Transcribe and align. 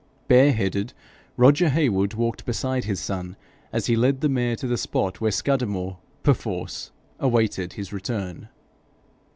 Bare 0.27 0.51
headed, 0.51 0.93
Roger 1.37 1.69
Heywood 1.69 2.15
walked 2.15 2.43
beside 2.43 2.85
his 2.85 2.99
son 2.99 3.35
as 3.71 3.85
he 3.85 3.95
led 3.95 4.21
the 4.21 4.29
mare 4.29 4.55
to 4.55 4.65
the 4.65 4.75
spot 4.75 5.21
where 5.21 5.29
Scudamore 5.29 5.99
perforce 6.23 6.89
awaited 7.19 7.73
his 7.73 7.93
return. 7.93 8.49